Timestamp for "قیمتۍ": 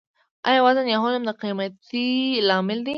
1.41-2.09